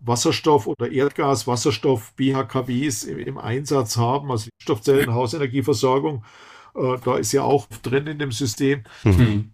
[0.00, 6.24] Wasserstoff oder Erdgas, Wasserstoff, BHKWs im, im Einsatz haben, also Stoffzellen, Hausenergieversorgung.
[6.76, 8.84] Äh, da ist ja auch drin in dem System.
[9.02, 9.50] Mhm.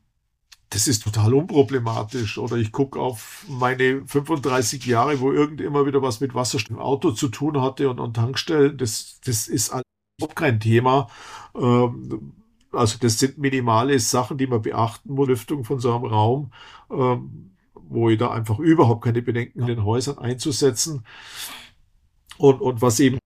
[0.69, 2.37] Das ist total unproblematisch.
[2.37, 6.83] Oder ich gucke auf meine 35 Jahre, wo irgend immer wieder was mit Wasserstoff im
[6.83, 8.77] Auto zu tun hatte und, und Tankstellen.
[8.77, 11.09] Das, das ist auch kein Thema.
[11.55, 12.35] Ähm,
[12.73, 16.53] also das sind minimale Sachen, die man beachten muss, Lüftung von so einem Raum,
[16.91, 17.52] ähm,
[17.93, 21.05] wo ich da einfach überhaupt keine Bedenken in den Häusern einzusetzen.
[22.39, 23.19] Und, und was eben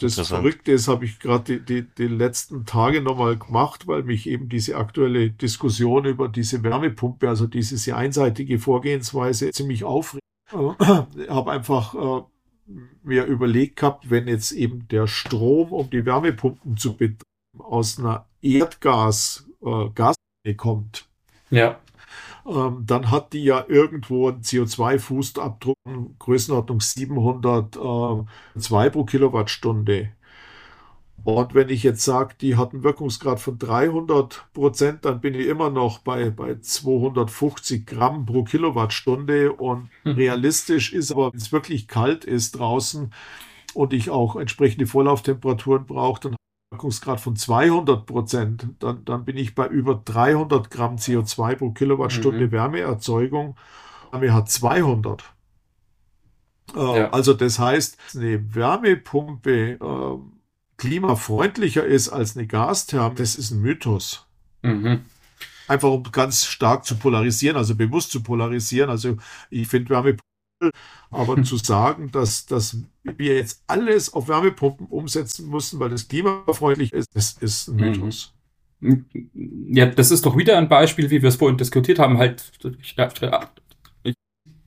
[0.00, 4.26] das Verrückte ist, habe ich gerade die, die, die letzten Tage nochmal gemacht, weil mich
[4.26, 10.22] eben diese aktuelle Diskussion über diese Wärmepumpe, also diese sehr einseitige Vorgehensweise ziemlich aufregt.
[10.50, 16.78] Ich habe einfach äh, mir überlegt gehabt, wenn jetzt eben der Strom, um die Wärmepumpen
[16.78, 17.18] zu betreiben,
[17.58, 21.06] aus einer Erdgas, äh, kommt.
[21.50, 21.78] Ja
[22.48, 25.76] ähm, dann hat die ja irgendwo einen CO2-Fußabdruck
[26.18, 30.10] Größenordnung 702 äh, pro Kilowattstunde.
[31.24, 35.46] Und wenn ich jetzt sage, die hat einen Wirkungsgrad von 300 Prozent, dann bin ich
[35.46, 39.52] immer noch bei, bei 250 Gramm pro Kilowattstunde.
[39.52, 40.12] Und mhm.
[40.12, 43.12] realistisch ist aber, wenn es wirklich kalt ist draußen
[43.74, 46.36] und ich auch entsprechende Vorlauftemperaturen brauche, dann
[46.70, 52.46] Wirkungsgrad von 200 Prozent, dann, dann bin ich bei über 300 Gramm CO2 pro Kilowattstunde
[52.46, 52.52] mhm.
[52.52, 53.56] Wärmeerzeugung.
[54.10, 55.24] Wärme hat 200.
[56.74, 57.10] Äh, ja.
[57.10, 60.18] Also das heißt, eine Wärmepumpe äh,
[60.76, 64.26] klimafreundlicher ist als eine Gastherme, das ist ein Mythos.
[64.62, 65.06] Mhm.
[65.66, 68.90] Einfach um ganz stark zu polarisieren, also bewusst zu polarisieren.
[68.90, 69.16] Also
[69.50, 70.27] ich finde Wärmepumpe
[71.10, 76.92] aber zu sagen, dass, dass wir jetzt alles auf Wärmepumpen umsetzen müssen, weil das klimafreundlich
[76.92, 77.80] ist, das ist ein mhm.
[77.80, 78.34] Mythos.
[79.70, 82.52] Ja, das ist doch wieder ein Beispiel, wie wir es vorhin diskutiert haben, halt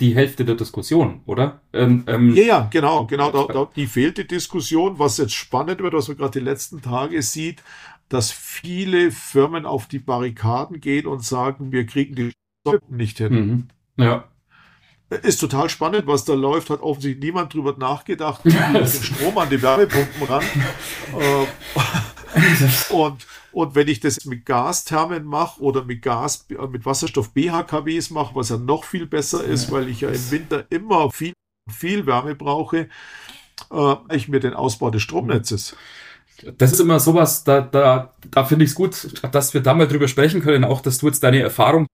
[0.01, 1.61] die Hälfte der Diskussion, oder?
[1.73, 3.31] Ähm, ähm, ja, ja, genau, genau.
[3.31, 7.21] Da, da, die fehlte Diskussion, was jetzt spannend wird, was man gerade die letzten Tage
[7.21, 7.63] sieht,
[8.09, 12.31] dass viele Firmen auf die Barrikaden gehen und sagen, wir kriegen die
[12.89, 13.33] nicht hin.
[13.95, 14.03] Mhm.
[14.03, 14.25] Ja.
[15.23, 16.69] Ist total spannend, was da läuft.
[16.69, 20.43] Hat offensichtlich niemand drüber nachgedacht, den Strom an die Wärmepumpen ran.
[21.19, 28.09] Äh, und, und wenn ich das mit Gasthermen mache oder mit Gas, mit Wasserstoff BHKWs
[28.09, 31.33] mache, was ja noch viel besser ist, weil ich ja im Winter immer viel,
[31.69, 32.87] viel Wärme brauche,
[33.69, 35.75] äh, ich mir den Ausbau des Stromnetzes.
[36.57, 39.87] Das ist immer sowas, da, da, da finde ich es gut, dass wir da mal
[39.87, 41.85] drüber sprechen können, auch dass du jetzt deine Erfahrung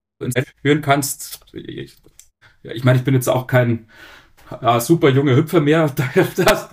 [0.63, 1.41] hören kannst.
[1.53, 1.97] Ich,
[2.67, 3.87] ja, ich meine, ich bin jetzt auch kein
[4.61, 5.93] ja, super junger Hüpfer mehr.
[6.35, 6.69] Das,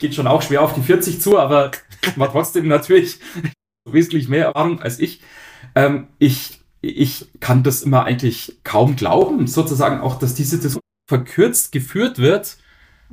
[0.00, 1.70] geht schon auch schwer auf die 40 zu, aber
[2.16, 3.20] war trotzdem natürlich
[3.88, 5.22] wesentlich mehr Erfahrung als ich.
[5.74, 6.58] Ähm, ich.
[6.84, 12.56] Ich kann das immer eigentlich kaum glauben, sozusagen auch, dass diese Diskussion verkürzt geführt wird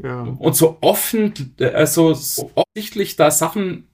[0.01, 0.23] ja.
[0.23, 3.87] und so offen, also so offensichtlich da Sachen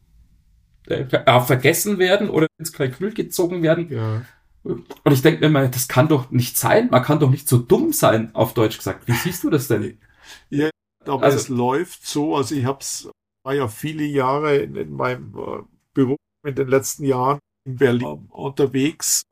[0.88, 1.06] äh,
[1.42, 3.92] vergessen werden oder ins Kalkül gezogen werden.
[3.92, 4.22] Ja.
[4.65, 6.89] Und ich denke mir immer, das kann doch nicht sein.
[6.89, 9.08] Man kann doch nicht so dumm sein, auf Deutsch gesagt.
[9.08, 9.99] Wie siehst du das denn?
[10.49, 10.69] Ja,
[11.06, 13.10] Aber also, es läuft so, also ich hab's,
[13.43, 15.62] war ja viele Jahre in, in meinem äh,
[15.93, 19.23] Beruf in den letzten Jahren in Berlin unterwegs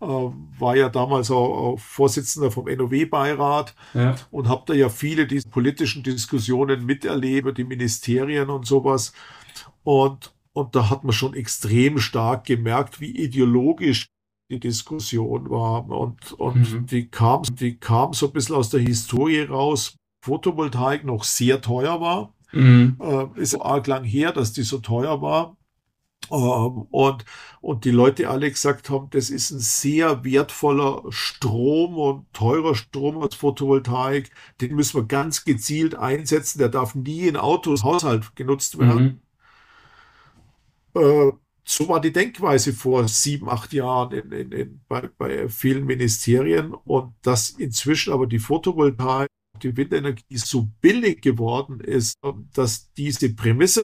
[0.00, 4.16] äh, war ja damals auch, auch Vorsitzender vom NOW-Beirat ja.
[4.30, 9.12] und habe da ja viele dieser politischen Diskussionen miterlebt, die Ministerien und sowas.
[9.82, 14.06] Und, und da hat man schon extrem stark gemerkt, wie ideologisch
[14.50, 15.88] die Diskussion war.
[15.88, 16.86] Und, und mhm.
[16.86, 19.96] die, kam, die kam so ein bisschen aus der Historie raus.
[20.22, 22.34] Photovoltaik noch sehr teuer war.
[22.52, 22.96] Mhm.
[23.00, 25.56] Äh, ist arg lang her, dass die so teuer war.
[26.30, 27.24] Ähm, und,
[27.60, 33.22] und die Leute alle gesagt haben, das ist ein sehr wertvoller Strom und teurer Strom
[33.22, 34.30] als Photovoltaik.
[34.60, 36.58] Den müssen wir ganz gezielt einsetzen.
[36.58, 39.22] Der darf nie in Autos, Haushalt genutzt werden.
[40.94, 41.00] Mhm.
[41.00, 41.32] Äh,
[41.70, 46.74] so war die Denkweise vor sieben, acht Jahren in, in, in, bei, bei vielen Ministerien.
[46.74, 49.28] Und dass inzwischen aber die Photovoltaik,
[49.62, 52.14] die Windenergie so billig geworden ist,
[52.52, 53.82] dass diese Prämisse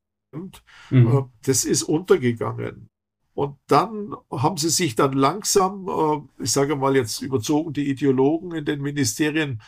[0.91, 1.19] Mhm.
[1.19, 2.89] Äh, das ist untergegangen.
[3.35, 8.53] Und dann haben sie sich dann langsam, äh, ich sage mal jetzt überzogen, die Ideologen
[8.53, 9.61] in den Ministerien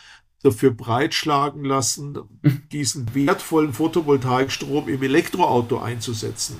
[0.42, 2.18] dafür breitschlagen lassen,
[2.72, 6.58] diesen wertvollen Photovoltaikstrom im Elektroauto einzusetzen.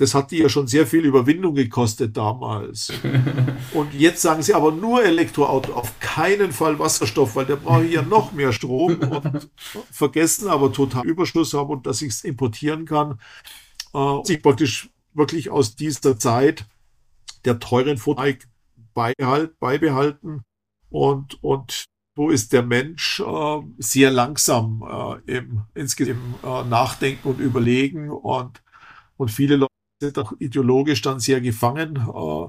[0.00, 2.90] Das hat die ja schon sehr viel Überwindung gekostet damals.
[3.74, 8.00] Und jetzt sagen sie aber nur Elektroauto, auf keinen Fall Wasserstoff, weil der braucht ja
[8.00, 9.50] noch mehr Strom und
[9.90, 13.20] vergessen aber total Überschuss haben und dass ich es importieren kann.
[13.92, 16.64] Äh, sich praktisch wirklich aus dieser Zeit
[17.44, 18.48] der teuren Photovoltaik
[18.94, 20.44] beihalt, beibehalten
[20.88, 21.84] und, und
[22.16, 24.82] wo ist der Mensch äh, sehr langsam
[25.26, 28.62] äh, im, insgesamt im äh, Nachdenken und Überlegen und,
[29.18, 31.96] und viele Leute sind auch ideologisch dann sehr gefangen.
[31.96, 32.48] Äh,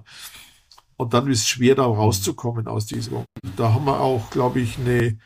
[0.97, 3.23] und dann ist es schwer, da rauszukommen aus diesem.
[3.57, 5.17] Da haben wir auch, glaube ich, eine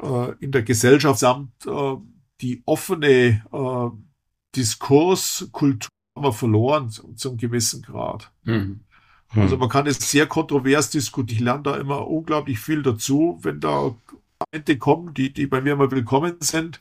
[0.00, 1.96] äh, in der Gesellschaft samt äh,
[2.40, 3.42] die offene
[4.56, 8.32] Diskurskultur haben wir verloren zu einem gewissen Grad.
[8.42, 8.80] Mhm.
[9.30, 11.38] Also man kann es sehr kontrovers diskutieren.
[11.38, 13.94] Ich lerne da immer unglaublich viel dazu, wenn da
[14.38, 16.80] Momente kommen, die, die bei mir immer willkommen sind.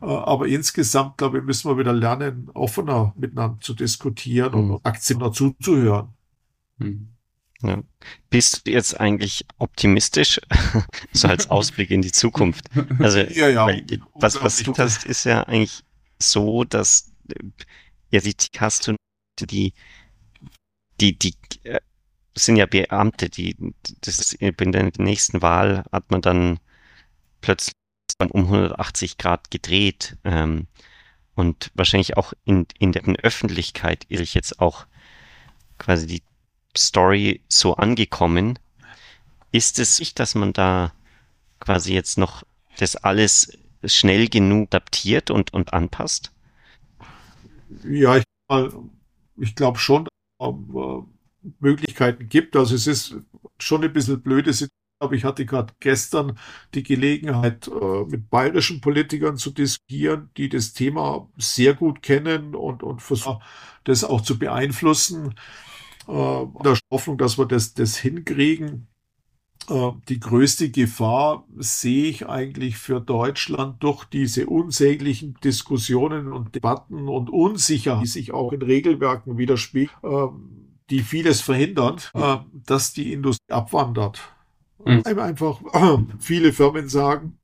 [0.00, 4.70] Äh, aber insgesamt, glaube ich, müssen wir wieder lernen, offener miteinander zu diskutieren mhm.
[4.72, 6.08] und aktiver zuzuhören.
[6.78, 7.08] Mhm.
[7.62, 7.82] Ja.
[8.28, 10.40] Bist du jetzt eigentlich optimistisch,
[11.12, 12.66] so als Ausblick in die Zukunft?
[12.98, 13.68] Also, ja, ja,
[14.14, 15.82] was, was du hast, ist ja eigentlich
[16.18, 17.12] so, dass
[18.10, 18.96] ja, die hast du
[19.40, 19.72] die,
[21.00, 21.80] die, die, äh,
[22.34, 23.56] sind ja Beamte, die,
[24.02, 26.60] das ist in der nächsten Wahl hat man dann
[27.40, 27.72] plötzlich
[28.18, 30.16] um 180 Grad gedreht.
[30.24, 30.66] Ähm,
[31.34, 34.86] und wahrscheinlich auch in, in der Öffentlichkeit ist ich jetzt auch
[35.78, 36.22] quasi die
[36.76, 38.58] Story so angekommen.
[39.52, 40.92] Ist es nicht, dass man da
[41.60, 42.42] quasi jetzt noch
[42.78, 46.32] das alles schnell genug adaptiert und, und anpasst?
[47.84, 48.24] Ja, ich,
[49.36, 51.02] ich glaube schon, dass es äh,
[51.60, 52.56] Möglichkeiten gibt.
[52.56, 53.16] Also es ist
[53.58, 56.38] schon ein bisschen blöde Situation aber ich hatte gerade gestern
[56.74, 62.82] die Gelegenheit, äh, mit bayerischen Politikern zu diskutieren, die das Thema sehr gut kennen und,
[62.82, 63.42] und versuchen,
[63.84, 65.34] das auch zu beeinflussen.
[66.08, 68.88] Äh, in der Hoffnung, dass wir das, das hinkriegen.
[69.68, 77.08] Äh, die größte Gefahr sehe ich eigentlich für Deutschland durch diese unsäglichen Diskussionen und Debatten
[77.08, 81.96] und Unsicherheit, die sich auch in Regelwerken widerspiegeln, die vieles verhindern,
[82.52, 84.35] dass die Industrie abwandert.
[84.86, 85.02] Mhm.
[85.18, 85.60] Einfach
[86.20, 87.38] viele Firmen sagen,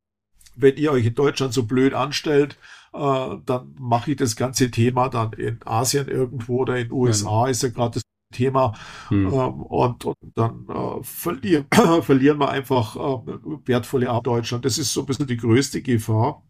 [0.54, 2.56] wenn ihr euch in Deutschland so blöd anstellt,
[2.92, 7.44] äh, dann mache ich das ganze Thema dann in Asien irgendwo oder in den USA,
[7.44, 7.50] mhm.
[7.50, 8.02] ist ja gerade das
[8.32, 8.74] Thema.
[9.10, 9.26] Mhm.
[9.26, 11.66] Ähm, und, und, dann äh, verlieren,
[12.02, 13.32] verlieren wir einfach äh,
[13.66, 14.64] wertvolle Arbeit in Deutschland.
[14.64, 16.42] Das ist so ein bisschen die größte Gefahr,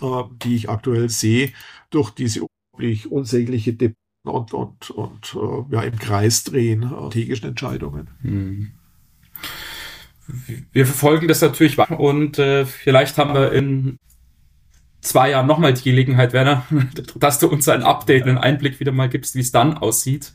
[0.00, 1.52] äh, die ich aktuell sehe,
[1.90, 8.10] durch diese unglaublich unsägliche Debatten und, und, und äh, ja, im Kreis drehen, strategischen Entscheidungen.
[8.22, 8.72] Mhm
[10.72, 13.98] wir verfolgen das natürlich und äh, vielleicht haben wir in
[15.00, 16.64] zwei Jahren nochmal die Gelegenheit, Werner,
[17.16, 20.32] dass du uns ein Update, einen Einblick wieder mal gibst, wie es dann aussieht.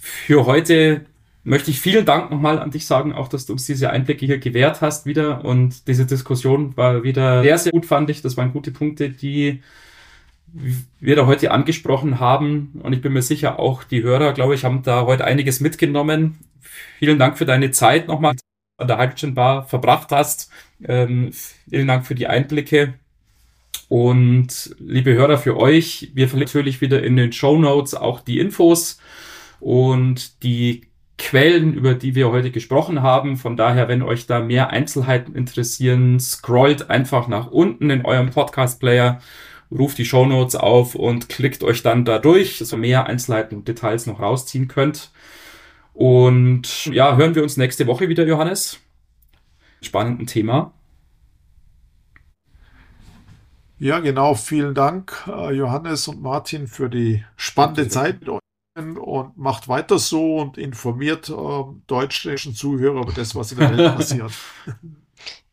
[0.00, 1.06] Für heute
[1.44, 4.38] möchte ich vielen Dank nochmal an dich sagen, auch dass du uns diese Einblicke hier
[4.38, 8.22] gewährt hast wieder und diese Diskussion war wieder sehr, sehr gut, fand ich.
[8.22, 9.62] Das waren gute Punkte, die
[10.98, 14.64] wir da heute angesprochen haben und ich bin mir sicher, auch die Hörer, glaube ich,
[14.64, 16.38] haben da heute einiges mitgenommen.
[16.98, 18.34] Vielen Dank für deine Zeit nochmal
[18.80, 20.50] an der Hydrogen Bar verbracht hast.
[20.84, 21.32] Ähm,
[21.68, 22.94] vielen Dank für die Einblicke.
[23.88, 28.38] Und liebe Hörer, für euch, wir verlinken natürlich wieder in den Show Notes auch die
[28.38, 29.00] Infos
[29.58, 30.86] und die
[31.18, 33.36] Quellen, über die wir heute gesprochen haben.
[33.36, 39.20] Von daher, wenn euch da mehr Einzelheiten interessieren, scrollt einfach nach unten in eurem Podcast-Player,
[39.70, 43.68] ruft die Show Notes auf und klickt euch dann da durch, so mehr Einzelheiten und
[43.68, 45.10] Details noch rausziehen könnt.
[45.94, 48.80] Und ja, hören wir uns nächste Woche wieder, Johannes.
[49.82, 50.72] Spannenden Thema.
[53.78, 54.34] Ja, genau.
[54.34, 58.40] Vielen Dank, äh, Johannes und Martin, für die spannende Zeit mit euch
[58.76, 63.96] und macht weiter so und informiert äh, deutschen Zuhörer über das, was in der Welt
[63.96, 64.32] passiert.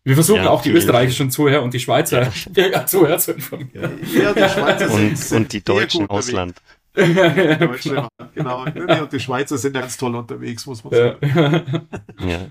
[0.03, 2.85] Wir versuchen ja, auch die österreichischen Zuhörer und die Schweizer ja.
[2.85, 3.99] Zuhörer zu informieren.
[4.13, 6.61] Ja, die Schweizer und, sind, und die Deutschen im Ausland.
[7.83, 8.07] genau.
[8.33, 8.63] genau.
[9.03, 11.17] Und die Schweizer sind ganz toll unterwegs, muss man sagen.
[12.19, 12.47] Ja.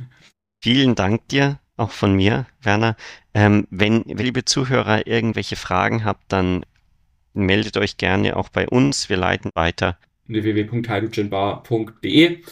[0.63, 2.97] Vielen Dank dir auch von mir, Werner.
[3.35, 6.65] Ähm, wenn, liebe Zuhörer, irgendwelche Fragen habt, dann
[7.35, 9.09] meldet euch gerne auch bei uns.
[9.09, 9.99] Wir leiten weiter.
[10.27, 12.43] www.hydrogenbar.de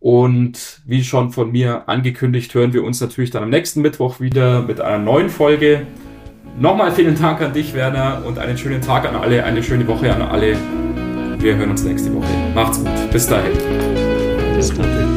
[0.00, 4.62] und wie schon von mir angekündigt, hören wir uns natürlich dann am nächsten Mittwoch wieder
[4.62, 5.86] mit einer neuen Folge.
[6.58, 10.14] Nochmal vielen Dank an dich, Werner, und einen schönen Tag an alle, eine schöne Woche
[10.14, 10.56] an alle.
[11.40, 12.26] Wir hören uns nächste Woche.
[12.54, 13.10] Macht's gut.
[13.10, 13.52] Bis dahin.
[14.56, 15.09] Bis dahin.